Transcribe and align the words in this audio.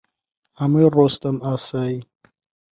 هەمووی 0.59 0.91
ڕۆستەم 0.95 1.37
ئاسایی 1.47 1.99